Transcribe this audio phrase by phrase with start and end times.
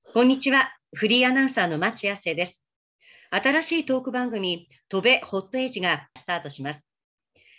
[0.00, 0.70] こんにちは。
[0.94, 2.62] フリーアナウンサーの町康生です。
[3.30, 6.80] 新しいトーク番組、飛べホットエイジがスタートします。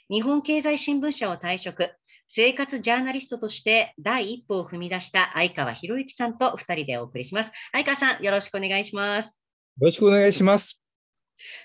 [0.10, 1.91] 日本経済新聞社を退職、
[2.28, 7.52] 生活ジャーナリストとして第一歩を踏み出した相川博之さんと2人でお送りします。
[7.74, 9.37] 相川さん、よろしくお願いします。
[9.79, 10.81] よろしくお願いします。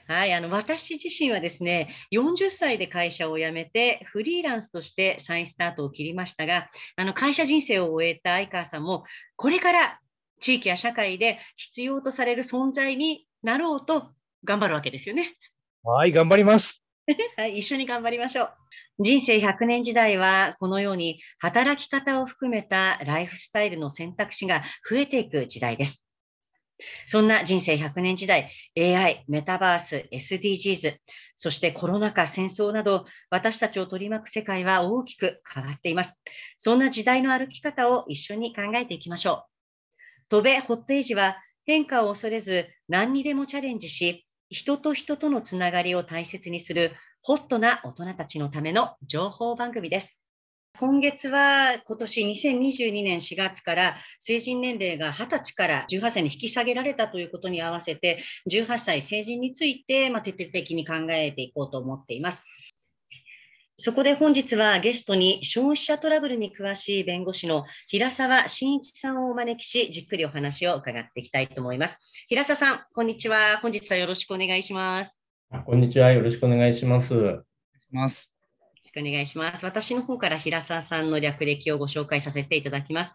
[0.06, 9.04] はい、あの私自身はですね、40歳で会社を辞めて、フリーランスとして再スタートを切りましたが、あの会社人生を終えた相川さんも、
[9.36, 10.00] これから
[10.44, 14.10] 地域や社会で必要とされる存在になろうと
[14.44, 15.36] 頑張るわけですよね。
[15.82, 16.82] はい、頑張ります。
[17.38, 18.52] はい、一緒に頑張りましょう。
[18.98, 26.06] 人生100年時代は、このように働き方を含めたライフスタイルの選択肢が増えていく時代です。
[27.06, 30.98] そんな人生100年時代、AI、メタバース、SDGs、
[31.36, 36.20] そしてコロナ禍、戦争など、私たちを取り巻く世界は大きく変わっています。
[36.58, 39.53] そんな時代の歩き方を一緒に考えていきましょう。
[40.28, 50.20] 飛べホットエイジは変化を恐れず何にでもチャレンジし、人と人とのつながりを大切にするホットな大人たちのための情報番組です。
[50.78, 62.42] 今月は今年2022年4月から成人年齢が20歳から18歳に引き下げられたということに合わせて18歳成人について、ま徹底的に考えていこうと思っています。
[63.76, 71.98] そこで本日はゲストに消費者トラブルに詳しい弁護士の平沢真一さんをお招きし、じっくりお話を伺っていきたいと思います。
[72.28, 73.58] 平沢さん、こんにちは。
[73.60, 75.20] 本日はよろしくお願いします。
[75.66, 76.12] こんにちは。
[76.12, 77.14] よろしくお願いします。
[77.14, 77.42] お願い
[77.80, 78.30] します。
[78.60, 79.64] よろしくお願いします。
[79.64, 83.12] 私の方から平沢さんの略歴をご紹介させていただきます。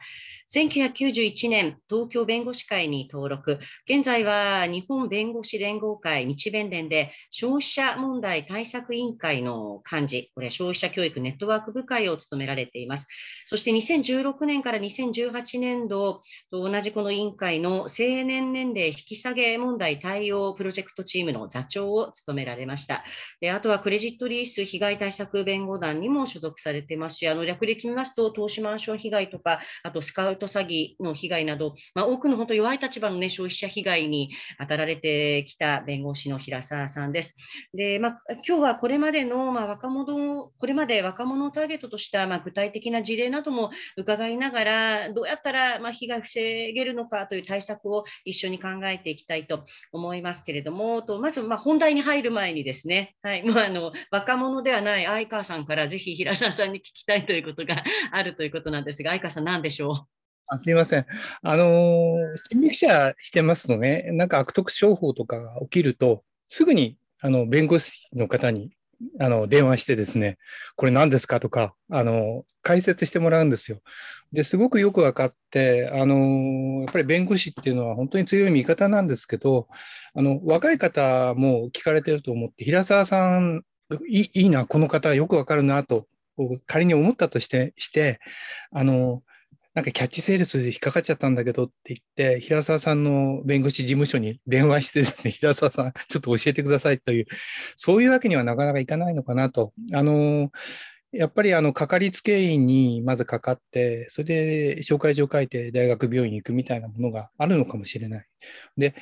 [0.51, 13.05] 1991年、東京弁護士会に登録、現在は日本弁護士連合会日弁連で消費者問題対策委員会の幹事、これ消費者教育ネットワーク部会を務められています。
[13.45, 23.03] そして2016年から2018年度と同じこの委員会の成年年齢引き下げ問題対応プロジェクトチームの座長を務められました。
[23.39, 37.35] であとはクレジットリース被害対策弁護団にも所属されてますし、あの略歴見ますと投資マンション被害とか、あとスカウトト詐欺の被害など、まあ、多くの本当弱い立場の、ね、消費者被害に当たられてきた弁護士の平沢さんです。
[37.73, 60.28] で、まあ、今日はこれまでの、まあ、若者、これまで若者をターゲットとした、まあ、具体的な事例なども伺いながら、どうやったら、まあ、被害を防げるのかという対策を一緒に考えていきたいと思いますけれども、とまず、まあ、本題に入る前にですね、はいまあ、あの若者ではない相川さんからぜひ平沢さんに聞きたいということがあるということなんですが、相川さん、何でしょう？
[60.49, 61.05] あすみません。
[61.43, 68.71] あのー、人力車してますとね、なんか悪徳商法とかが起きると、すぐにあの弁護士の方に
[69.19, 70.39] あの電話してですね、
[70.75, 73.81] これ何ですかとか、あの解説してもらうんですよ。
[74.31, 79.67] ですごくよく分かって、あのやっぱり弁護士っていうのは本当に強い味方なんですけど、
[80.15, 83.61] あの若い方も聞かれてると思って、平沢さん
[84.09, 86.07] いいいな、この方よく分かるなと
[86.65, 88.19] 仮に思ったとしてして、
[88.71, 89.21] あの
[89.79, 97.27] なんかキャッチセールスで引っかかっちゃったんだけどって言って、平沢さんの弁護士事務所に電話してですね、 平沢さん、ちょっと教えてくださいという、
[97.77, 99.71] そういうわけにはなかなかいかないのかなと。
[99.93, 100.51] あの
[101.11, 104.25] やっぱりあのかかりつけ医にまずかかって、それ
[104.75, 108.25] で紹介状書いて大学病院に行くみたいなものがあるのかもしれない。
[108.77, 108.95] で、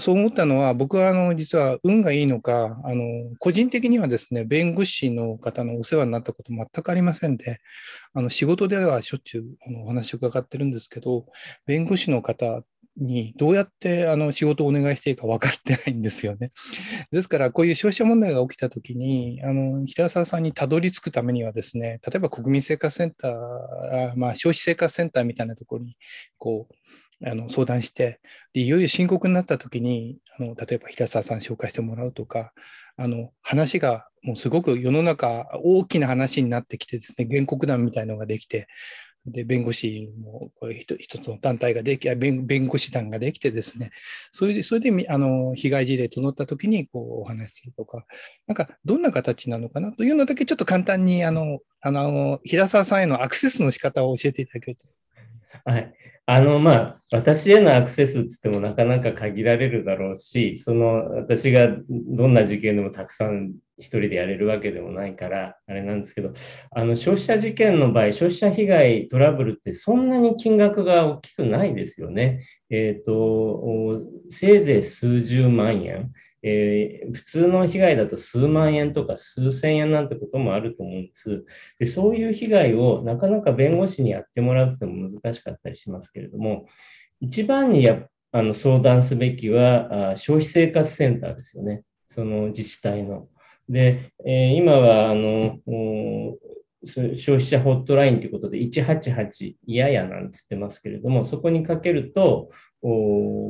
[0.00, 3.04] そう思ったのは、僕はあの実は運がいいのか、あの
[3.38, 7.60] 個人的にはですね、弁護士の方のお世話になったこと全くありませんで、
[8.12, 11.26] あの仕事ではしょっちゅうあのお話を伺ってるんですけど、
[11.66, 12.62] 弁護士の方
[12.96, 16.52] にどうやってあの仕事をお願いしていいか分かってないんですよね。
[17.10, 25.96] ですから、こういう消費者問題が起きたときに、あの平沢さんにたどり着くためにはですね、例えば国民生活センター、まあ、消費生活センターみたいなところに
[26.38, 28.20] こうあの相談して
[28.52, 32.52] で、いよいよ深刻になったときにあの、例えば平沢さん紹介してもらうとか、
[32.96, 38.68] あの話がもうすごく世の中大きな話になってきてですね、原告団みたいのができて、
[39.24, 43.92] で弁護士もこういう一つの団体ができ弁、弁護士団ができてですね、
[44.32, 48.04] それでそれであの被害事例募ったときにこうお話しするとか、
[48.46, 49.92] なんかどんな形なのかな？
[49.92, 54.86] というのだけちょっと簡単にあのあの平沢さんへのアクセスの仕方を教えていただけると。
[55.64, 55.94] はい。
[56.26, 66.32] あの、まあ、私へのアクセスって言ってもなかなか限られるだろうし、その、私がどんな事件でもたくさん一人でやれるわけでもないから、あれなんですけど、
[66.70, 72.44] あの、消費者事件の場合、消費者被害トラブルってそんなに金額が大きくないですよね。
[72.70, 76.12] えっ、ー、と、せいぜい数十万円。
[76.42, 81.44] えー、普通の被害だと数万円とか数千円なんてこともあると思うんです。
[81.78, 86.66] でそういう被害をなかなか弁護士にやってもらうっても難しかったりしますけれども、
[87.20, 88.02] 一番にや
[88.32, 91.84] あの相談すべきはあ消費生活センターですよね。
[92.06, 93.28] その自治体の。
[93.68, 95.58] で、えー、今はあの
[96.84, 102.50] 消費者ホットラインということで、188いややなんつってますけれども、そこにかけると、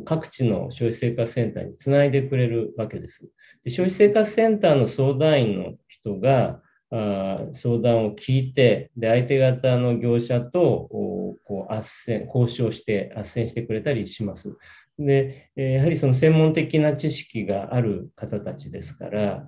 [0.04, 3.26] 各地の消費生活センターにつないでくれるわけです。
[3.64, 6.60] で消費生活センターの相談員の人が、
[6.94, 14.54] あ相談を聞いて、で相手方の業者とこう斡旋交渉して斡旋してくれたりします。
[14.98, 19.46] で、やはりその専門的な知識がある方たちですから、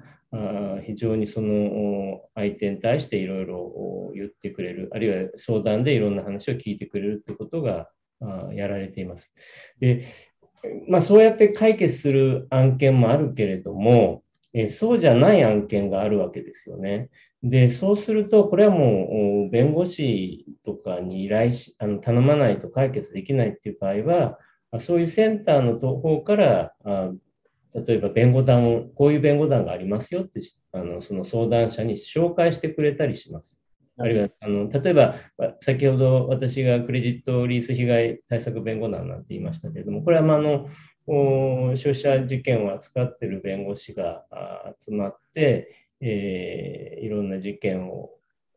[0.85, 7.89] 非常にその相手に対していろいろ言ってくれる、あるいは相談でいろんな話を聞いてくれるということが
[8.53, 9.33] やられています。
[9.79, 10.07] で、
[10.89, 14.23] まあ、そうやって解決する案件もあるけれども、
[14.53, 17.11] えそうじゃない案件があるわけですよね。
[17.43, 24.39] で、そうすると、これはもう弁護士とかに依頼し、あの頼まないと解決できないっていう場合は、
[24.81, 27.13] そういうセンターの方からあ
[27.75, 30.41] 例えば弁護団を、こういう弁護団がありますよって、
[30.73, 33.61] あのその相談者に紹介してくれたりします。
[33.97, 35.17] あるいは、あの例えば、
[35.61, 40.69] 先ほど私がクレジットリース被害対策弁護団なんて言いましたけれども、これは、まあ、あの
[41.07, 44.25] 消費者事件を扱っている弁護士が
[44.81, 45.69] 集まって、
[46.01, 48.11] えー、いろんな事件を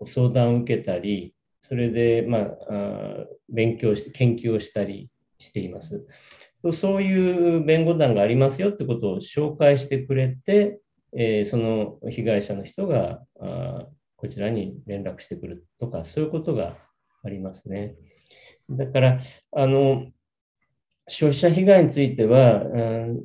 [0.06, 2.48] 相談を受けたり、それで、まあ、
[3.50, 6.06] 勉強して、研究をしたりしています。
[6.74, 10.80] そういう弁護団がありますよってことを紹介してくれて、
[11.15, 13.88] えー、その被害者の人があ
[14.18, 16.75] こちらに連絡してくるとか、そういうことが
[17.24, 17.95] ありますね。
[18.69, 19.19] だから、
[19.51, 20.07] あの、
[21.07, 23.24] 消費者被害については、うん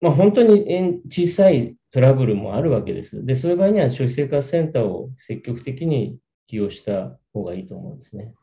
[0.00, 3.24] まあ、本当に小さいトラブルもあるわけです。
[3.24, 6.18] で、そういう場合には消費生活センターを積極的に
[6.48, 8.34] 利用した方がいいと思うんですね。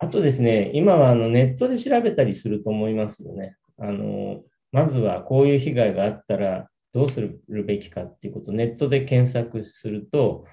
[0.00, 3.56] あとですね、今はあのネットで調べたりすると思いますよね。
[3.78, 4.40] あの
[4.72, 10.44] まずはこういう被害があったらどうするべきかっていうことをネットで検索すると、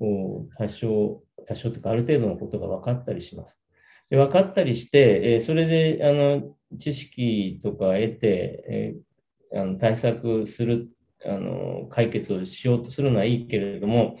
[0.00, 3.62] 多少、多少というかある程度のことが分かったりします。
[4.10, 8.94] で分かったりして、えそれであの知識とか得て、え
[9.54, 10.88] あの対策する
[11.26, 14.18] あの、解決をしようとするのはいいけれども、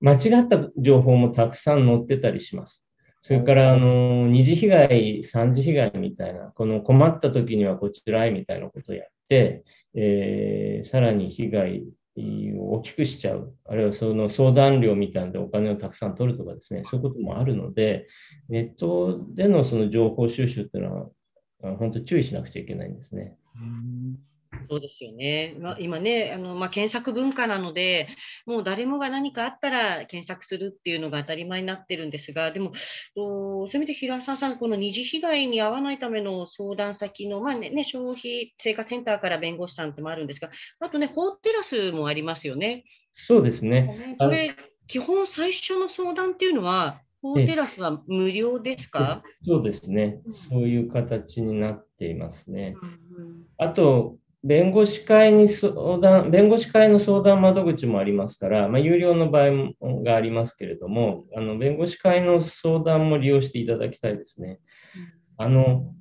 [0.00, 2.81] 間違った情報もたくさん載ってたりします。
[3.24, 9.62] それから、あの、二次被害、三次被害みたいな、この困った時にはこちらへみたいなことをやって、
[9.94, 11.84] えー、さらに被害
[12.58, 18.08] を大きくしちゃう、あるいはその相談料みたいなでお金をたくさん取るとかですね、そういうこともあるので、
[18.48, 23.36] ネットでのその情報収集っていうのは、本当注意しなくちゃいけないんですね。
[23.54, 24.31] うん
[24.68, 25.56] そうですよね。
[25.60, 28.08] まあ、今ね、あのまあ、検索文化なので、
[28.46, 32.72] もう誰もが何かあったら検索するっていうのが当たり前になってるんですが、でも、
[33.70, 40.50] せめて平沢さん、この二次被害に遭わないための相談先の、まあね、ね、消費生活センターから弁護士さんってもあるんですが、
[40.80, 42.84] あとね、法テラスもありますよね。
[43.14, 44.16] そうですね。
[44.18, 44.54] これ、
[44.86, 49.22] 基本最初の相談っていうのは、法テラスは無料ですか？
[49.46, 50.20] そうですね、
[50.50, 52.74] そういう形になっていますね。
[52.82, 64.60] うんうん、あと、弁護士会に相談、弁護士会の相談窓口もありますから、まあ、有料の場合がありますけれども、あの弁護士会の相談も利用していただきたいですね。
[65.36, 65.94] あの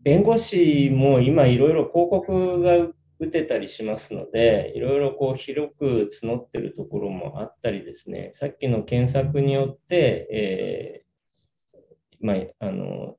[0.00, 13.16] 弁護士も今いろいろ広告が打てたりしますので、いろいろこう広く募ってるところもあったりですね、さっきの検索によって、えー、まあ、あの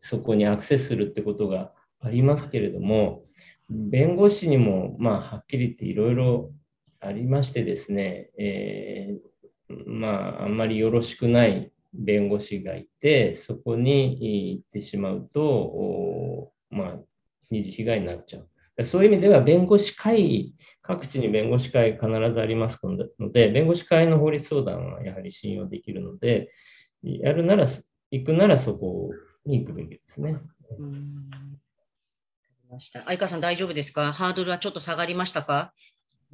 [0.00, 3.22] そこにアクセスするってことがありますけれども、
[3.68, 6.52] 弁護士にも、まあ、はっきり言っていろいろ
[7.00, 16.98] ありましてですね、えー、まあ、あんまりよろしくない弁護士がいて、そこに行ってしまうと、まあ、
[17.50, 18.84] 二次被害になっちゃう。
[18.84, 22.78] そういう意味では、弁護士会、各地に弁護士会必ずあります
[23.18, 26.50] ので、弁護士会の法律相談はやはり信用できるので、
[27.02, 27.66] やるなら、
[28.10, 29.10] 行くならそこ
[29.44, 30.36] に行くべきですね。
[32.72, 33.04] ました。
[33.04, 34.12] 相川さん大丈夫ですか？
[34.12, 35.72] ハードルはちょっと下がりましたか？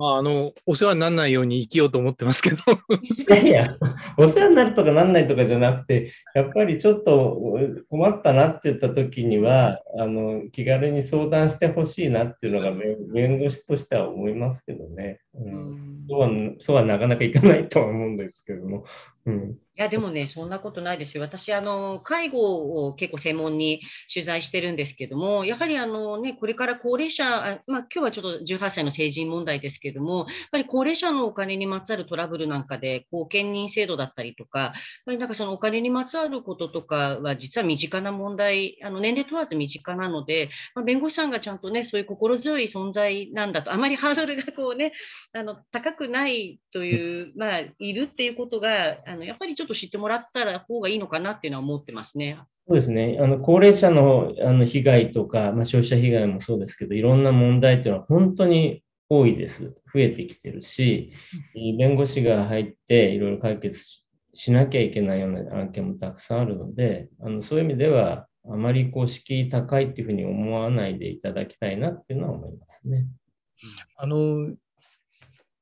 [0.00, 2.56] まあ、あの、お世話にならないように生きようと思ってますけど。
[3.02, 3.76] いやいや、
[4.16, 7.36] お世話になるとかなんないとかじゃなくて、やっぱりちょっと
[7.90, 12.70] 困ったなって言った時には、あの、気軽に相談してほしいなっていうのが
[13.12, 15.18] 弁護士としては思いますけどね。
[15.34, 16.30] うん、そうは、
[16.60, 18.84] そうはなかなかいかないとは思うんですけども。
[19.26, 21.22] うんいや、でもね、そんなことないですよ。
[21.22, 23.80] 私、あの、介護を結構専門に
[24.12, 34.72] 取材してるんですけども、やはりあのね、これから高齢者、あまあ、今日はちょっと18歳の成人問題ですけども、やっぱり高齢者のお金にまつわるトラブルなんかで、後見人制度だったりとか、やっ
[35.06, 44.92] ぱりなんかそのお金にまつわることとかは、実は身近な問題、あの年齢問わず身近なので、まあ、弁護士さんがちゃんとね、そういう心強い存在なんだと、あまりハードルがこうね、
[45.32, 52.38] あの高くないという、まあ、いるっていうことが、あのやっぱりちょっと知ってもらったら方がいいのかなっていうのは思ってますね。
[52.66, 53.18] そうですね。
[53.20, 59.74] あの、高齢者のあの被害とか、まあ、消費者被害もそうですけど、いろんな問題っていうのは本当に多いです。
[59.92, 61.12] 増えてきてるし、
[61.78, 63.80] 弁護士が入っていろいろ解決
[64.34, 73.06] しなきゃいけないような案件もたくさんあるので、あのそういう意味では、あまりこう敷居高いっていうふうに思わないでいただきたいなっていうのは思いますね。
[73.96, 74.54] あの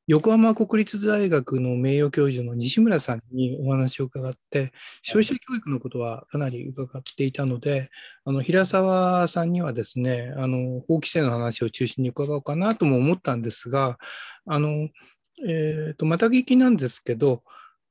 [0.06, 4.72] 横浜国立大学の名誉教授の西村さんにお話を伺って、
[5.02, 7.90] 消費者教育のことはかなり伺っていたので、
[8.24, 13.98] あの平沢さんにはですね、あの法規制の話を中心に伺おうかなとも思ったんですが、
[14.46, 14.88] あの
[15.44, 17.42] えー、とまた聞きなんですけど、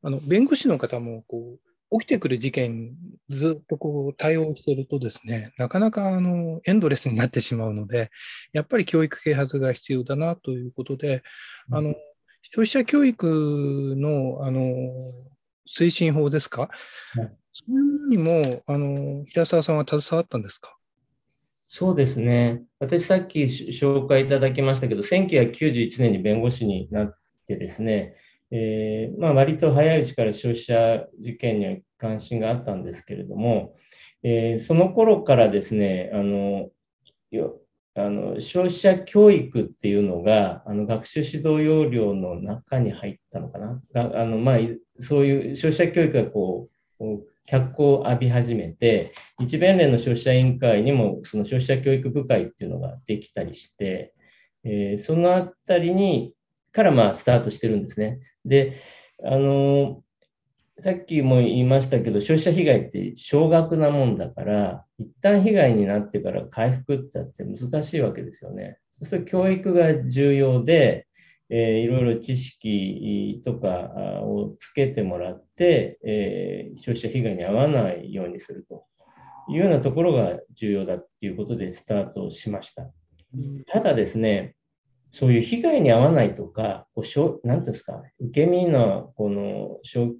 [0.02, 2.96] あの弁護士の方もこう起きてくる事件、
[3.30, 8.10] ずっとこう対応しているとですね、なかなかあのエンドレスになってしまうので、
[8.54, 11.24] やっぱり教育啓発が必要だなということで、
[11.72, 11.96] あの
[12.42, 14.74] 消費者教育のあの
[15.68, 20.76] 推進法ですか、はい、そういうのにもあの平沢さんは携わったんですか？
[21.66, 22.62] そうですね。
[22.80, 28.16] 私さっき紹介いただきましたけど、1991年に弁護士になってですね、
[28.58, 33.76] えー、まあ、割と早いうちから消費者事件には関心があったんですけれども、
[34.24, 36.70] えー、その頃からですね、あの
[37.98, 43.82] あの消費者教育っていうのがあの学習指導要領の中に入ったのかな。
[43.94, 44.58] あのまあ、
[45.00, 46.70] そういう消費者教育がこ
[47.00, 47.06] う
[47.46, 54.14] 脚光を浴び始めて、日弁連の消費者委員会にもその消費者教育部会っていうのができたりして、
[54.64, 56.34] えー、そのあたりに
[56.76, 58.20] からまあスタートしてるんですね。
[58.44, 58.74] で、
[59.24, 60.04] あの
[60.80, 68.78] さっきも言いましたけど、消費者被害って少額なもんだから、一旦被害になってから回復ってって難しいわけですよね。
[68.92, 71.08] そうすると教育が重要で、
[71.50, 73.70] えー、いろいろ知識とか
[74.24, 78.86] をつけてもらって、えー、消費者被害に遭わないようにすると
[79.48, 82.90] いうようなところが重要だっていうことでスタートしました。
[83.68, 84.55] ただですね、
[85.16, 90.14] そういう被害に遭わないとか、こうしょなんていうんですか、受け身のこのしょ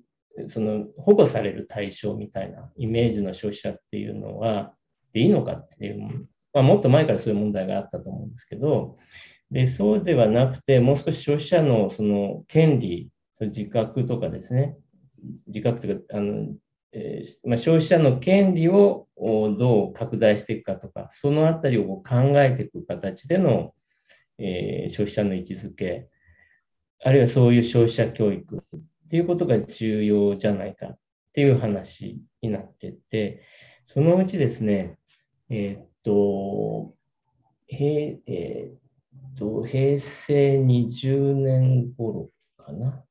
[0.48, 4.74] その保護される対象みたいなイメージの消費者っていうのは、
[5.12, 8.96] でいいのかっていう、まあ、もっと前からそういう問題があったと思うんですけど、
[9.52, 14.78] でそうではなくて、もう少し消費者のその権利、その自覚とかですね、
[15.48, 16.54] 自覚というか、あの
[16.94, 23.74] えー、まあ、消費者の権利をどう拡大していくかとか、そのあたりを考えていく形での、
[24.38, 26.10] えー、消費者の位置づけ、
[27.04, 31.00] あるいはそういう消費者教育っていうことが重要じゃないかっ
[31.34, 33.44] ていう話になってて、
[33.84, 34.98] そのうちですね、
[35.50, 36.94] えー、っと、
[37.68, 43.04] 平えー、っと平成20年頃かな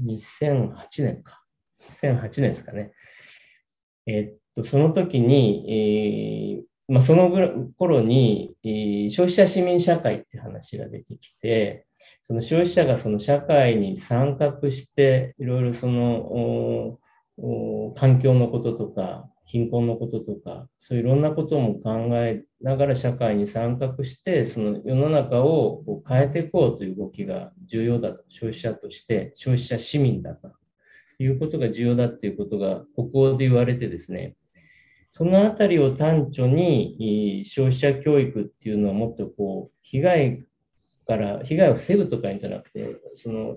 [0.00, 1.42] ？2008年か。
[1.82, 2.92] 2008年ですかね。
[4.06, 7.30] えー、っと、その時に、えーまあ、その
[7.76, 11.86] 頃に、え、消費者市民社会って話が出てきて、
[12.22, 16.98] その消費者がその社会に参画して、いろいろその
[17.96, 30.52] 環境のこととか、貧困のこととか、そういういろんなことも考えながら社会に参画して、その世の中を変えていこうという動きが重要だと、消費者として、消費者市民だと
[31.20, 34.34] いうことが重要だということが、ここで言われてですね、
[35.16, 40.44] そのあたりを端緒に消費者教育っていうのはもっとこう、被害
[41.06, 43.56] から被害を防ぐとかいうんじゃなくて、その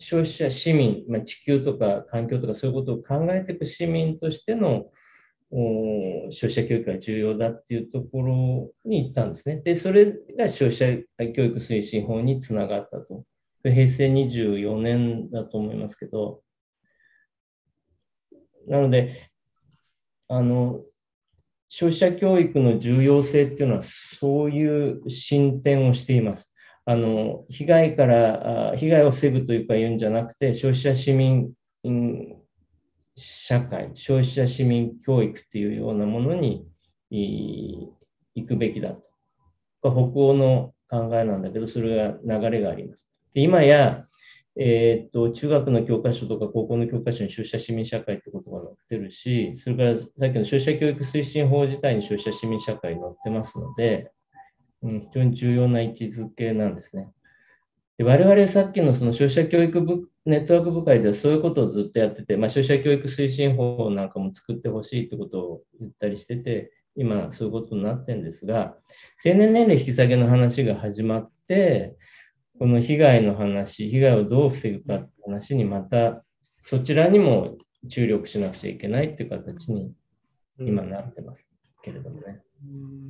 [0.00, 4.86] 消費者、市民、まあ、地球とか環境とかそういうことを考えていく市民としての
[5.52, 9.62] 消費者教育が重要だっていうところに行ったんですね。
[9.64, 13.22] で、それが消費者教育推進法につながったと。
[13.62, 16.42] 平成24年だと思いますけど、
[18.66, 19.12] なので、
[20.28, 20.80] あの、
[21.68, 26.52] 消費者教育の重要性っていうのはそういう進展をしています。
[26.86, 31.50] あの被害から被害を防ぐというか言うんじゃなくて消費者市民
[33.16, 36.66] 社会消費者市民教育っていうようなものに
[37.10, 39.00] 行くべきだと
[39.82, 44.06] 北欧の考えなんだけどそれが流れがありますで今や、
[44.56, 54.12] え、っと、中学の教科書とか高校の教科書に消費者市民社会って言葉載ってるし、それからさっきの消費者教育推進法自体に消費者市民社会載ってますので、
[54.82, 57.08] うん、非常に重要な位置づけなんですね。
[57.96, 68.74] で我々さっきのその消費者教育部ネットワーク部会ではそういうことをずっとやってて、まあ、消費者教育推進法なんかも作ってほしいってことを言ったりしてて、今そういうことになってるんですが、
[69.16, 71.96] 成年年齢引き下げの話が始まって、
[72.58, 76.22] この被害の話、被害をどう防ぐかって話にまた
[76.64, 77.56] そちらにも
[77.88, 79.92] 注力しなくちゃいけないっていう形に
[80.58, 81.48] 今なってます
[81.82, 82.40] けれどもね。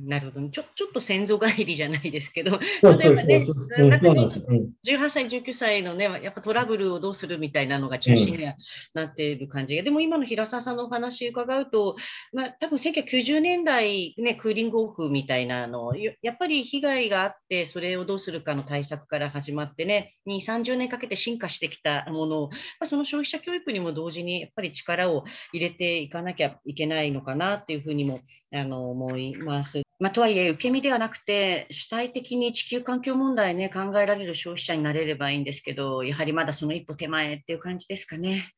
[0.07, 0.49] なるほど。
[0.49, 8.55] ちょちょっと先祖返りじゃないですけど、例えばね、18歳、19歳のね、やっぱトラブルをどうするみたいなのが中心には
[8.93, 11.95] なっている感じが、うん、でも今の平沢さんのお話伺うと、
[12.33, 28.19] まあ多分1990年代、ね、クーリングオフみたいなの、やっぱり被害があって、それをどうするかの対策から始まってね、2、30年かけて進化してきたものを、まあ、その消費者教育にも同時にやっぱり力を入れていかなきゃいけないのかなっていうふうにも
[28.53, 29.83] あの思います。
[29.99, 38.51] まあ、とはいえ、受け身ではなくて、主体的に地球環境問題ね、考えられる消費者になれればいいんですけど、やはりまだその一歩手前っていう感じですかね。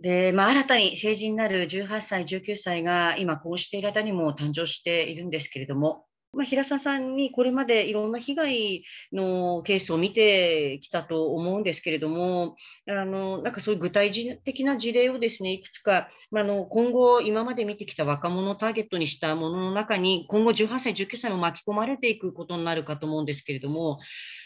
[0.00, 12.56] で、まあ、新たに成人になる18歳、19歳が今、こうしている間にも誕生しているんですけれども、まあ、平沢さんにこれまでいろんな被害のケースを見てきたと思うんですけれども、
[12.88, 24.00] あのなんかそういう具体的な事例をですねいくつか、まあ、の今後、今まで見てきた若者をターゲットにしたものの中に、今後18歳、19歳も巻き込まれていくことになるかと思うんですけれども、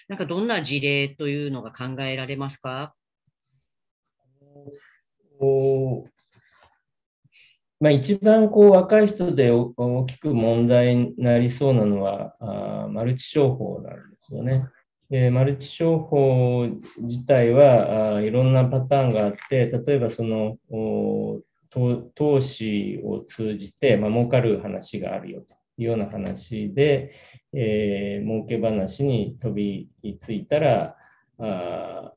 [0.08, 2.94] なんかどんな事例というのが考えられますか？
[7.80, 14.64] まあ、一番こう若い人で大きく問題になりそうなのはあマルチ商法なんですよね。
[15.10, 16.66] でマルチ商法
[16.98, 20.58] 自体はあいろんなパターンがあって、例えばその
[22.14, 27.12] 投資を通じて、まあ、儲かる話があるよというような話で、
[27.52, 30.96] えー、儲け話に飛びついたら、
[31.38, 32.12] あ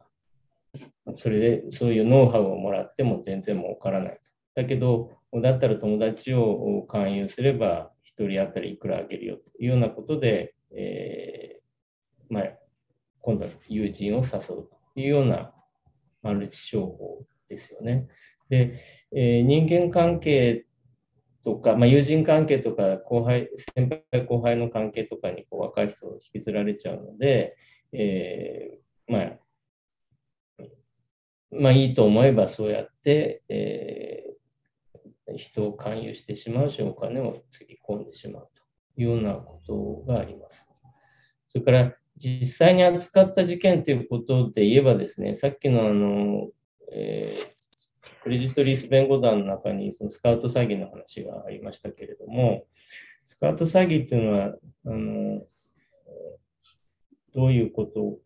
[1.18, 4.62] それでそういうノウハウをもらっても全然儲からないと。
[4.62, 12.44] だけど、だったら友達を勧誘すれば1人当たりいくらあげるよというようなことで、えー、まあ、
[13.22, 15.54] 今度は友人を誘うというような
[16.22, 18.08] マルチ商法ですよね。
[18.50, 18.80] で、
[19.14, 20.66] えー、人間関係
[21.44, 27.56] とか、まあ、友人関係とか後輩、先輩後輩の関係とかにこう若い人を引きずられちゃうので、
[27.94, 29.32] えー、まあ、
[31.52, 34.31] まあいいと思えばそうやって、えー、
[35.38, 40.68] 人を勧誘してしまうし、お金をつぎ込んでしまうというようなことがあります。
[41.50, 46.50] それから実際に扱った事件ということで言えばですね、さっきのあの、
[46.94, 52.66] えー、クレジットリース弁護団の中にそのスカウト詐欺の話がありましたけれども、
[53.24, 55.42] スカウト詐欺っていうのは、あの
[57.34, 58.20] どういうこと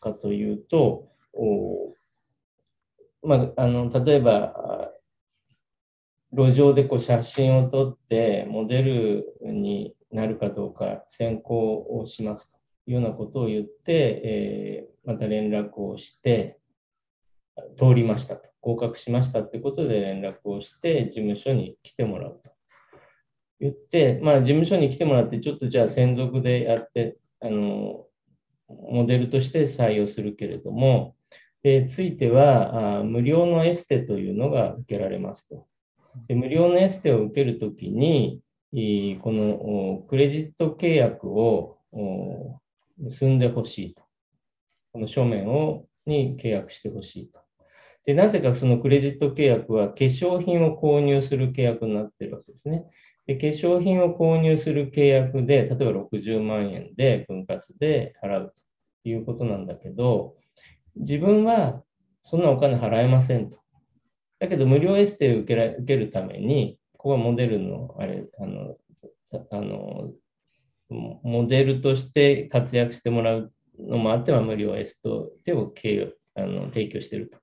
[0.00, 1.08] かというと、
[3.22, 4.91] まあ、あの例えば
[6.32, 16.58] 路上でこう写真を撮ってモデルになるかどうか選考をしますというようなことを言って、えー、また連絡をして
[17.78, 22.50] 通りましたと合格しましたってことで連絡をして事務所に来てもらうと
[23.60, 28.06] 言って、まあ、事務所に来てもらってちょっとじゃあ専属でやってあの
[28.68, 31.14] モデルとして採用するけれども
[31.62, 35.66] でついてはあ無料のエステというのが受けられますと。
[36.28, 38.42] で無料のエステを受けるときに、
[39.22, 41.78] このクレジット契約を
[42.98, 44.02] 結んでほしいと。
[44.92, 47.38] この書面をに契約してほしいと。
[48.04, 52.84] で、なぜかそのクレジット契約は化粧品を購入する契約になってるわけですね。
[53.26, 58.52] で化粧品を購入する契約で、例えば60万円で分割で払う
[59.02, 60.34] ということなんだけど、
[60.96, 61.82] 自分は
[62.22, 63.61] そんなお金払えませんと。
[64.42, 68.76] だけど、無料エステを受けら受けるために、ここはモデルの、あれ、あの、
[69.52, 70.10] あの
[70.90, 75.00] モデルとして活躍してもらうのもあっては無料エス
[75.44, 77.38] テを経あの提供してると。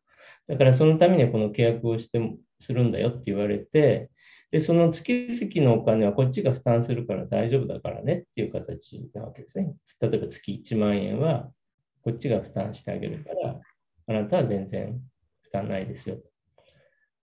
[0.50, 2.20] だからそのためにはこの契約をして
[2.60, 4.12] するんだよって言われて、
[4.52, 9.74] で、その月々のお金はこっちが負担するから大丈夫だからねっていう形なわけですね。
[10.02, 11.50] 例えば月1万円は
[12.04, 13.60] こっちが負担してあげるから、
[14.08, 15.00] あなたは全然
[15.44, 16.29] 負担ないですよと。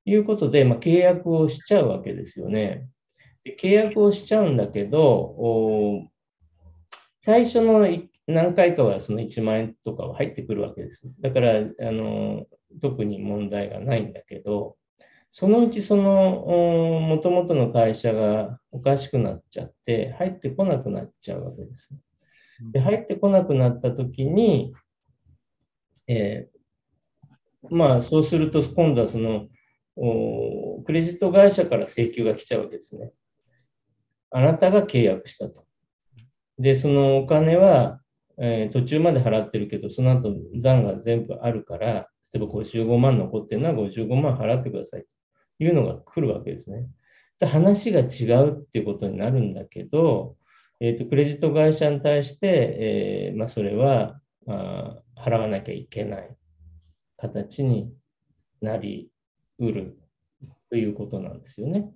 [0.07, 2.87] いうことで、まあ、契約をしちゃうわけですよね。
[3.45, 6.09] で契約をしちゃうんだけど、
[7.21, 7.87] 最初の
[8.27, 11.03] 何回かはその1万円とかは入ってくるわけです。
[11.21, 12.47] だから、あの
[12.81, 14.77] 特に問題がないんだけど、
[15.33, 16.03] そのうちその、
[17.01, 21.95] もともとの会社がおかしくなっちゃって、入ってこなくなっちゃうわけです。
[22.73, 24.73] で入ってこなくなったときに、
[26.07, 29.49] えー、まあ、そうすると、今度はその、
[29.97, 33.13] クレジット会社から請求が来ちゃうわけですね。
[34.31, 35.65] あなたが契約したと。
[36.59, 38.01] で、そのお金は、
[38.39, 45.05] えー、途中まで払ってるけど、その後残が全部あるから、例えば55万残ってるのは55万払ってください
[45.59, 46.87] というのが来るわけですね。
[47.39, 50.37] で話が違うっていうことになるんだけど、
[50.81, 56.37] えーと、クレジット会社に対して、えーまあ、それはあ払わなきゃいけない
[57.17, 57.93] 形に
[58.61, 59.11] なり
[59.59, 59.99] うる
[60.71, 61.91] ということなんですよね。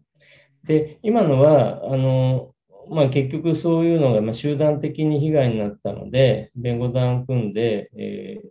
[0.65, 2.55] で、今のは、あの、
[2.89, 8.49] まあ、結局そういうのが、ま集団的に被害になったので、弁護団組んで、えー、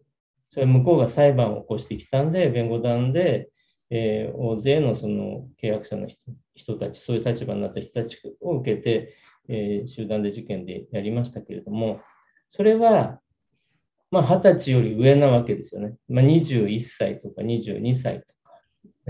[0.50, 3.50] それ向こうが裁判を起こしてきたんで、弁護団で、
[3.89, 6.08] えー、大勢のその契約者の
[6.56, 9.15] 人たち、そういう立場になった人たちを受けて、
[9.48, 12.00] えー、集団で事件でやりましたけれども、
[12.48, 13.19] それは、
[14.12, 15.95] まあ、20歳より上なわけですよね。
[16.08, 18.34] まあ、21歳とか22歳とか、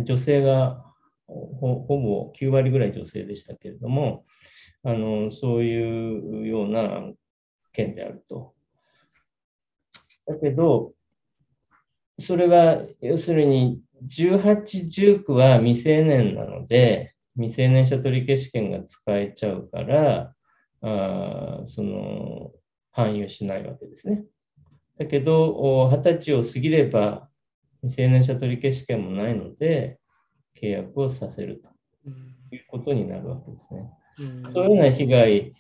[0.04, 0.86] 女性が
[1.28, 4.26] ほぼ9割ぐらい女性でしたけれども、
[4.84, 7.04] あのそういうような
[7.74, 8.54] 件であると。
[10.26, 10.94] だけど、
[12.20, 20.34] それが要するに18、19は未成年なので、未成年者取消権が使えちゃうから、
[20.82, 22.52] あその
[22.94, 24.24] 勧誘しないわけですね。
[24.98, 27.29] だけど、20歳を過ぎれば
[27.82, 30.00] 未成年者取消権もないので、
[30.62, 31.70] 契約をさせると。
[32.52, 33.90] いうことになるわけですね。
[34.54, 35.54] そういうような被害、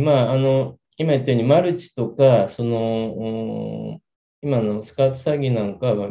[0.00, 4.00] まあ、あの今言ったようにマルチとか、その
[4.42, 6.10] 今のスカート詐欺なんかは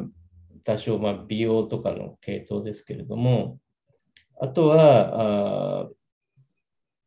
[0.63, 3.60] 多少まあ美容とかの系統ですけれども、
[4.39, 5.89] あとは、あ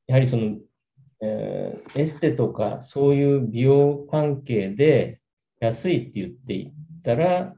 [0.07, 0.57] やはりその、
[1.21, 5.21] えー、エステとかそういう美容関係で
[5.61, 7.55] 安いって言っていったら、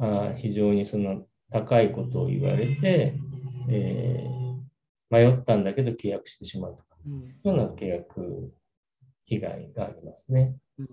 [0.00, 3.14] あ非常にその高いことを言われて、
[3.70, 4.58] えー、
[5.10, 8.52] 迷ったんだけど契約してしまうとか、うん、そういうような契約
[9.24, 10.56] 被害がありますね。
[10.78, 10.86] うん、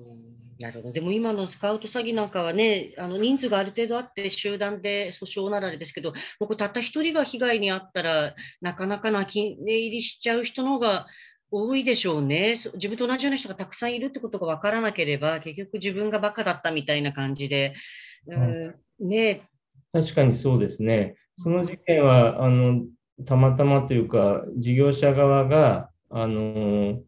[0.59, 0.93] なるほど。
[0.93, 11.07] でも今のスカウト詐欺なんかはね、あの人数がある程度あって集団で訴訟なられですけど、僕たった一人が被害に遭ったらなかなか泣き寝入りしちゃう人の方が
[11.51, 12.59] 多いでしょうね。
[12.73, 17.75] 自分と同じような人がたくさんいるってことが分からなければ、結局自分がバカだったみたいな感じで、
[18.27, 19.43] うん、ね、
[19.93, 21.15] 確かにそうですね。
[21.37, 22.83] その事件は、あの、
[23.25, 27.01] たまたまというか、事業者側が、あの、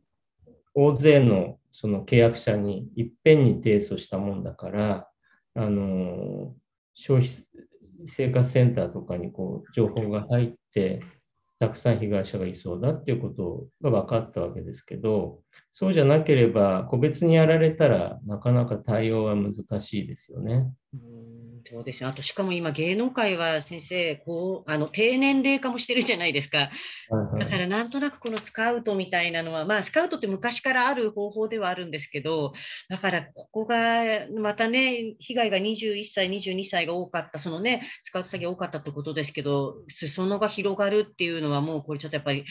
[0.73, 5.10] 大勢のその契約者にいっぺんに提訴したもんだから、
[5.56, 6.56] あの、
[6.93, 7.30] 消費
[8.06, 11.02] 生活センターとかにこう情報が入って、
[11.60, 20.71] たくさん被害者がいそうだっていうことが分かったわけですけど、そうじゃなければ、個別にやられたらなかなか対応は難しいですよね。
[21.03, 21.27] うん
[21.69, 22.10] そうですね。
[22.10, 26.71] あと、しかも今、芸能界は先生、こう、あの、低年齢化もしてるじゃないですか。
[27.39, 32.53] だから、なんとなくこのスカウトみたいなのは、まあ、スカウトって昔からある方法ではあるんですけど、
[32.89, 42.45] だから、ここが、またね、被害が21歳、22歳が多かった、そのね、スカウト詐欺多かったってことですけど、裾野が広がるっていうのは、もうこれちょっとやっぱり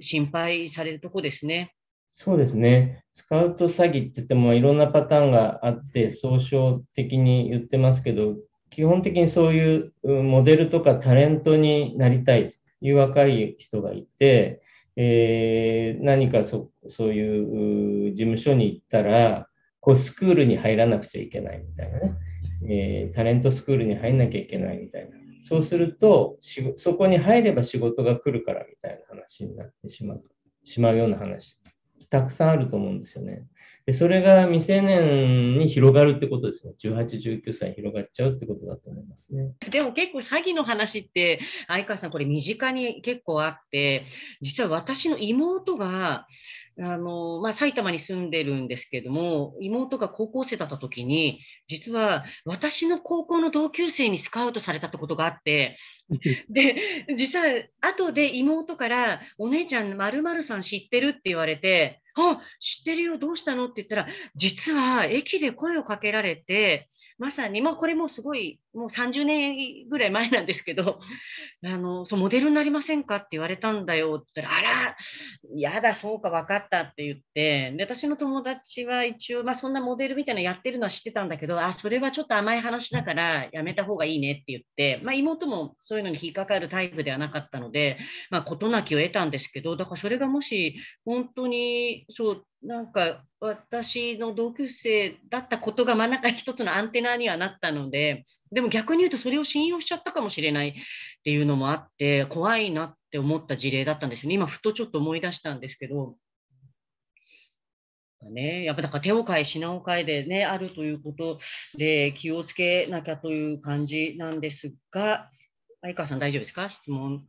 [0.00, 1.74] 心配されるとこですね。
[2.14, 3.04] そうですね。
[3.12, 8.36] スカウト詐欺って言ってもいろんなパターンがあって、総称的に言ってますけど、
[8.70, 14.62] 基本的にそういうモデルとかタレントになりたいという若い人がいて、
[14.96, 19.48] えー、何かそそういう事務所に行ったら、
[19.80, 22.14] こうスクールに入らなくちゃいけないみたいなね、
[22.68, 25.16] えー、タレントスクールに入んなきゃいけないみたいな。
[25.48, 26.38] そうすると、
[26.76, 30.22] そこに入れば仕事が来るからみたいな話になってしまう
[30.64, 31.58] しまうような話、
[32.08, 33.46] たくさんあると思うんですよね。
[33.84, 36.74] でそれが未成年に広がるってことですね。
[36.80, 39.50] 18、19歳広がっちゃうってことだと思いますね。
[39.70, 44.06] でも結構詐欺の話って、相川さん、これ身近に結構あって、
[44.40, 46.26] 実は私の妹が、
[46.80, 55.76] あのまあ、埼玉に住んでるんですけども、妹が高校生だった時に、実は私の高校の同級生にスカウトされたってことがあって、
[56.48, 57.44] で、実は
[57.80, 63.66] 後で妹から、お姉ちゃん、まるさん知ってるって言われて、あ、知ってるよ、どうしたの？
[63.66, 66.88] って言ったら、実は駅で声をかけられて、
[67.22, 70.98] まさに、まあ、これもすごいもう30年ぐらい前なんですけど、
[71.64, 74.96] あの、そう、モデルになりませんかって言われたんだよって言ったら、あら、
[75.54, 87.98] やだ、そうか、分かったって言って、で、私の友達は一応、まあ、そんなモデルみたいなのやってるのは知ってたんだけど、あ、それはちょっと甘い話だからやめた方がいいねって言って、まあ、妹もそういうのに引っかかるタイプではなかったので、
[88.30, 100.72] まあ、事なきを得たんですけど、だからそれがもし、本当に、そう、なんか私の同級生だったことが真ん中一つのアンテナにはなったので、でも逆に言うとそれを信用しちゃったかもしれないっ
[101.24, 104.36] ていうのもあって、怖いなって思った事例だったんですよね。
[104.36, 106.16] 今、ふとちょっと思い出したんですけど、
[108.30, 111.40] ね、やっぱだから手を変え品を変えでね、あるということ
[111.76, 115.28] で気をつけなきゃという感じなんですが、
[115.80, 116.68] 相川さん大丈夫ですか？
[116.68, 117.24] 質問。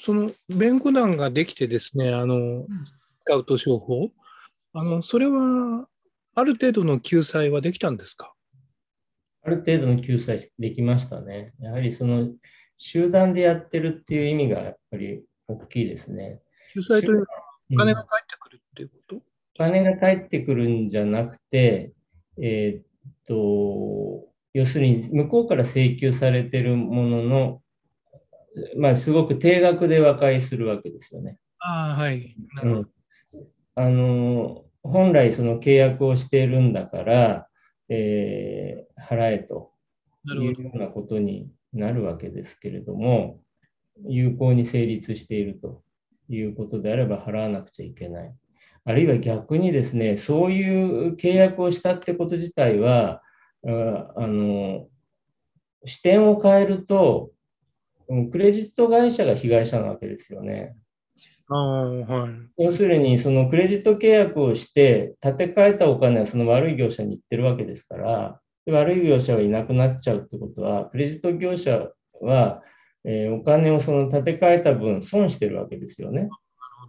[0.00, 2.68] その弁護団ができてですね、あの、うん
[3.22, 4.10] スカウト商法、
[4.72, 5.86] あのそれは
[6.34, 8.34] ある程度の救済はできたんですか？
[9.44, 11.52] ある程度の救済できましたね。
[11.60, 12.30] やはりその
[12.78, 16.40] 集団でやってるっていう意味がやっぱり大きいですね。
[16.74, 17.26] 救済というのは
[17.72, 19.22] お金が返ってくるっていうこと、うん、
[19.60, 21.92] お金が返ってくるんじゃなくて、
[22.40, 22.84] えー、っ
[23.28, 27.62] と、要するに向こうから請求されてるものの、
[28.76, 31.38] まあ、すごく定額で和解するわけですよね。
[31.60, 32.34] ああ、はい。
[32.56, 32.80] なるほど。
[32.80, 32.90] うん
[33.74, 37.48] あの、本来その契約をしているんだから、
[37.88, 39.72] えー、払えと
[40.26, 43.40] いうようなことになるわけですけれども、
[44.06, 45.82] 有効に成立していると
[46.28, 48.34] いうことであれば払わなくちゃいけない。
[48.84, 53.22] あるいは逆にですね、そういう契約をしたってこと自体は、
[53.64, 53.68] あ
[54.26, 54.88] の
[55.84, 57.30] 視点を変えると、
[58.30, 60.74] クレジット会社が被害者なわけですよね。
[61.52, 71.88] はい、要するに、そのクレジット契約をして、建て替えたお金はその悪い業者に行ってるわけですから、悪い業者はいなくなっちゃうってことは、クレジット業者
[72.20, 72.62] は、
[73.04, 76.20] えー、お金をその建て替えた分、損してるわけですよね。
[76.20, 76.30] なる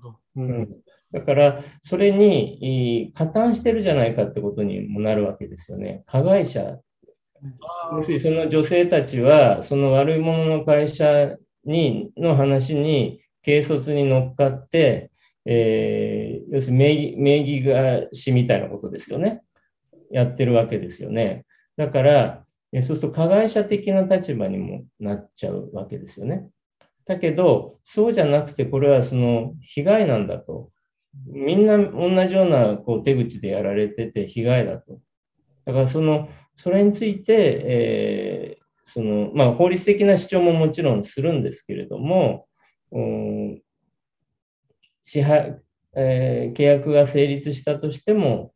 [0.02, 0.70] ほどうん、
[1.12, 6.04] だから、それに加担してるじゃないかってことにもなるわけですよね。
[6.08, 6.80] 加害者。
[7.92, 15.12] 要するにその女性たちは、その悪いものの会社にの話に軽率に乗っかって、
[15.46, 19.42] えー、要するに名義名義貸しみたいなことですよね。
[20.12, 21.46] やってるわけですよね。
[21.76, 26.50] だから、そうすると加害者的な立場にもなっちゃうわけですよね。
[27.06, 30.70] だけど、そうじゃなくて、これはその被害なんだと。
[31.28, 35.00] みんな同じようなこう手口でやられてて被害だと。
[35.66, 42.48] だからその、それについて、えー、その、まあ法律的な主張ももちろんするんですけれども、
[45.02, 45.60] 支払
[45.96, 48.54] えー、契約が成立したとしても、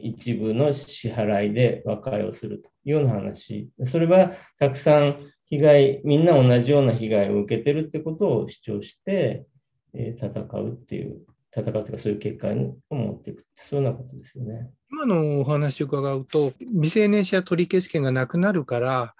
[0.00, 3.70] 一部の支払いで和解をするというような話。
[3.84, 9.46] それはたくさん被害、みんな同じような被害を受けてるってことを主張して、
[9.94, 11.20] え、戦うっていう、
[11.56, 14.70] 戦うというかそういう結果に持っていく、そういうようなことですよね。
[14.90, 19.14] 今のお話を伺うと、未成年者取消権がなくなるから、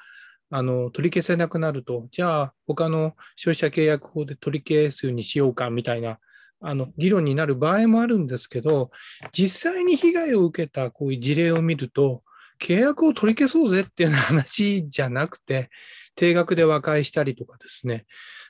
[0.51, 6.19] あの取り消せなくなると、じゃあ、他の消費者契約法で取り消すにしようかみたいな
[6.61, 8.91] あの議論になる場合もあるんですけど、
[9.33, 12.23] 実際に被害を受けたこういう事例を見ると、
[12.59, 15.69] 契約を取り消そうぜっていう話じゃなくて、
[16.15, 18.07] 定額で和解したりとかですね、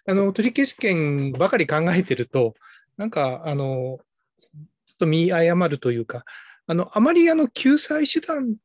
[0.08, 2.54] あの取り消し権ばかり考えてると、
[2.96, 3.98] なんか、あの、
[4.38, 4.48] ちょ
[4.94, 6.24] っと見誤るというか、
[6.66, 8.56] あの、あまりあの救済手段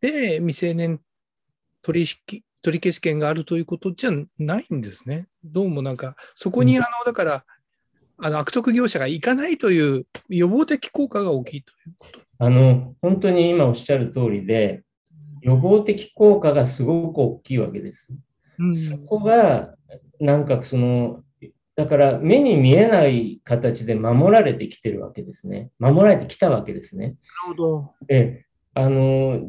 [0.00, 1.00] で未成年
[1.82, 5.26] 取引、取り消し権があるということじゃないんですね。
[5.44, 7.44] どうもなんか、そこに、あの、だから、
[8.22, 12.20] あの悪徳業者が行かないという予防的効果が大きいということ。
[12.38, 14.82] あの、本当に今おっしゃる通りで、
[15.40, 18.12] 予防的効果がすごく大きいわけです。
[18.58, 19.74] うん、そこが、
[20.20, 21.22] なんかその、
[21.76, 25.70] だから目に見えない形で守られてきてるわけですね。
[25.78, 27.06] 守られてきたわけですね。
[27.06, 27.16] なる
[27.48, 27.94] ほど。
[28.08, 29.40] え、あの、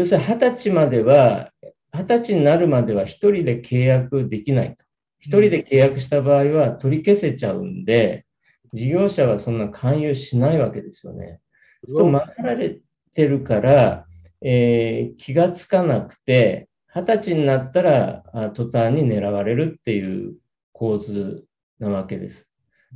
[0.00, 1.50] 要するに二十歳までは、
[1.92, 4.84] 二十歳になるまでは一人で契約できないと。
[5.18, 8.24] 一人で契約した場合は取り消せちゃうんで、
[8.72, 11.40] 事業者はそんな勧誘しないわけですよね。
[11.84, 12.80] そう守られ
[13.12, 14.06] てるから、
[14.40, 18.22] えー、気がつかなくて、二十歳になったら
[18.54, 20.36] 途端に狙われるっていう
[20.72, 21.44] 構図
[21.78, 22.48] なわけです。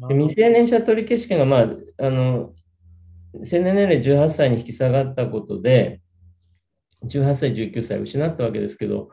[0.09, 2.55] で未成年者取り消し権が、まあ、あの、
[3.45, 6.01] 成年年齢18歳に引き下がったことで、
[7.07, 9.11] 18歳、19歳失ったわけですけど、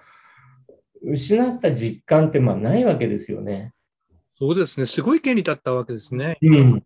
[1.04, 3.74] 失った実感ってまあないわけですよね。
[4.38, 4.86] そうですね。
[4.86, 6.38] すごい権利だったわけですね。
[6.42, 6.84] うん。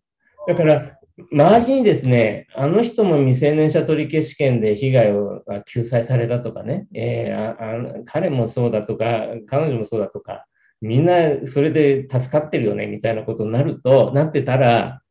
[0.47, 0.99] だから、
[1.31, 10.45] 周りにですね、あの人も未成年者取消権で被害を救済されたとかね、えー、あ彼もそうだとか、彼女もそうだとか、
[10.81, 11.13] みんな
[11.45, 15.01] それで助かってるよねみたいなことになると、なってたら、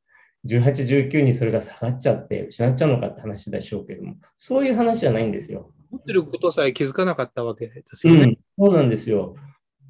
[0.46, 5.72] 18、19にそれが下がっちゃって、失っちゃうのかって話でしょうけども、そういう話じゃないんですよ。
[5.94, 8.22] 持ってることさえ気づかなかったわけですよね。
[8.22, 9.36] うん、そうなんですよ。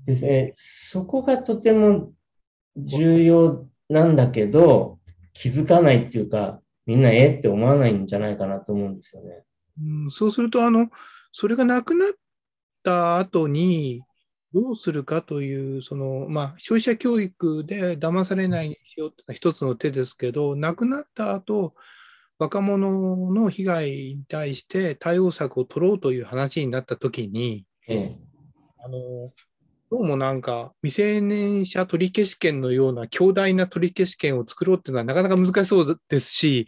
[0.06, 2.12] ですね、そこがとても
[2.76, 4.98] 重要なんだけど、
[5.32, 9.44] 気づかないっていうか、みんなえって思わないんじゃないかなと思うんですよね。
[9.80, 10.90] うん、そうすると、あの、
[11.32, 12.08] それがなくなっ
[12.82, 14.02] た後に、
[14.52, 21.74] どうするかという、その、まあ、消費者教育で騙されないにしようって一つの手ですけど、亡くなった後、
[22.38, 28.18] 若者の被害に対して対応策を取ろうという話になったときに、ええ、
[28.78, 29.32] あの、
[29.90, 36.66] どうもなんか未成年者取消権のような強大な取消権を作ろうっていうのはなかなか難しそうですし、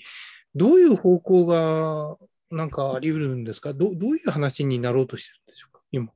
[0.55, 2.16] どういう方向が
[2.50, 3.72] なんかあり得るんですか？
[3.72, 5.83] どどういう話になろうとしてるんでしょうか？
[5.90, 6.12] 今。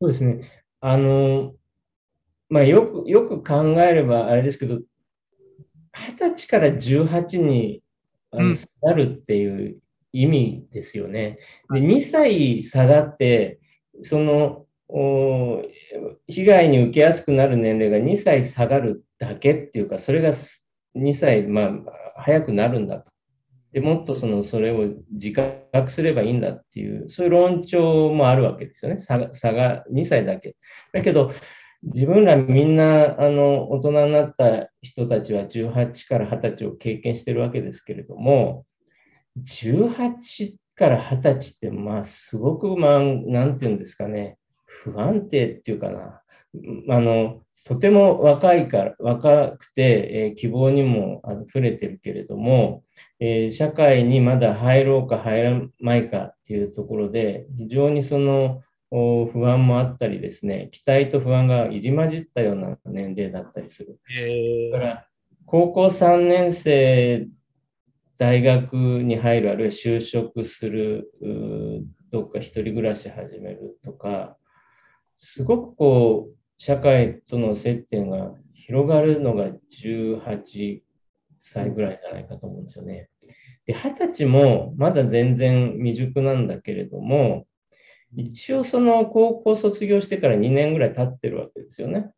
[0.00, 0.64] そうですね。
[0.80, 1.54] あの、
[2.48, 4.80] まあ、よく、よく考えればあれですけど、
[5.92, 7.79] 二十歳から18に
[8.32, 9.78] なるっていう
[10.12, 11.38] 意味ですよね。
[11.72, 13.60] で2歳下がって、
[14.02, 14.66] その
[16.26, 20.32] 被害に受けやすくなる年齢が2歳下がるだけっていうか、それが
[20.96, 21.72] 2歳、まあ、
[22.16, 23.12] 早くなるんだと。
[23.72, 28.98] でもっとそのそれを自覚すればいいんだっていう、そういう論調もあるわけですよね。
[28.98, 30.56] 差が差が2歳だけ。
[30.92, 31.30] だけど、
[31.82, 38.66] 自分らみんなあの大人になった人たちは18から20歳を経験してるわけですけれども、
[39.38, 46.20] 18から20歳って、まあ、すごく、まあ、なんていうんですかね、不安定っていうかな、
[46.88, 52.82] あの、とても若いから、若くて、えー、希望にもあの触れてるけれども、
[53.20, 64.00] えー、社会にまだ入ろうか入らないかっていうところで、非常にその不安もあったりですね、期待と不安が入り混じったような年齢だったりする。
[64.72, 65.06] だから
[65.46, 67.26] 高校3年生、
[68.18, 71.10] 大学に入る、あるいは就職する、
[72.10, 74.36] どっか一人暮らし始めるとか、
[75.16, 80.80] すごくこう、社会との接点が広がるのが18
[81.40, 83.08] 歳ぐらいじゃないかと思うんですよね。
[83.66, 87.46] で、20歳もまだ全然未熟なんだけれども、
[88.16, 92.10] 一応その高校卒業してから2年ぐらい経ってるわけですよね。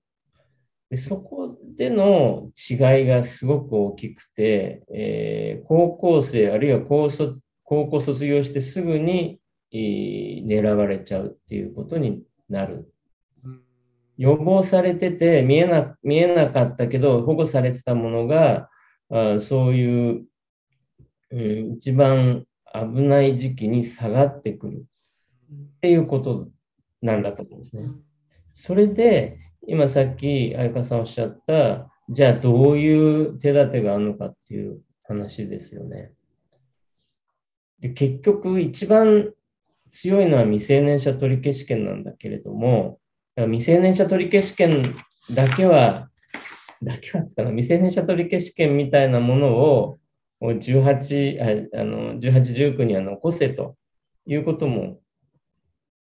[0.90, 9.40] でそこでの違いがすごく大きくて、えー、高校生あるいは高卒高校卒業してすぐに、
[9.72, 12.92] 狙われちゃうっていうことになる。
[14.18, 18.68] 予防されてて見えな見えなかったけど保護されてたものが
[19.10, 20.26] あそういう、
[21.30, 24.84] うん、一番危ない時期に下がってくる
[25.52, 26.48] っていうこと
[27.00, 27.84] なんだと思うんですね。
[28.52, 36.12] それで今さっき相川さんおっしゃったじゃあどういう手立てがあるのかっていう話ですよね。
[37.80, 39.32] で結局一番
[39.92, 42.98] 強いのは未成年者取消権なんだけれども、
[43.36, 44.96] 未成年者取消権
[45.30, 46.08] だけは、
[46.82, 49.98] だけはかな、未成年者取消権みたいなものを
[50.40, 53.76] 18、あの18、19には残せと
[54.26, 54.98] いうことも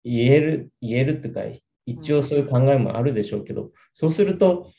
[0.04, 1.42] 言える、言えるっていうか、
[1.86, 4.72] 一応そういう考えもあるでしょうけど、そうすると、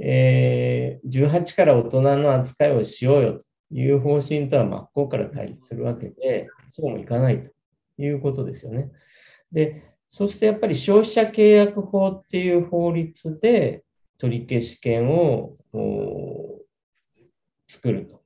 [0.00, 7.50] えー、18から大人の扱いをしようよという方針とは真っ向から対立するわけで、そうもいかないと
[7.98, 8.90] いうことですよね。
[9.50, 13.84] で、そうするとやっぱり消費者契約法っていう法律で
[14.18, 15.56] 取消権を
[17.66, 18.22] 作ると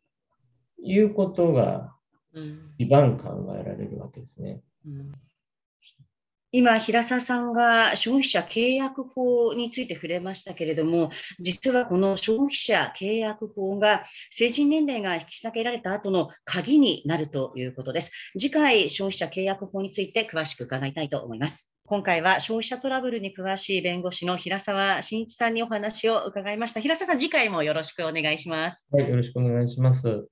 [0.83, 1.95] いうことが
[2.79, 4.61] 一番考えられるわけですね。
[4.87, 5.13] うん
[6.55, 11.11] 今、平沢さんが消費者契約法について触れましたけれども、
[11.41, 18.11] 実はこの消費者契約法が成人年齢が引き下げられた後の鍵になるということです。
[18.39, 21.71] 次回、消費者契約法について詳しく伺いたいと思います。
[21.87, 26.81] 今回は消費者トラブルに詳しい弁護士の平沢真一さんにお話を伺いました。
[26.81, 28.87] 平沢さん、次回もよろしくお願いします。
[28.91, 30.29] はい、よろしくお願いします。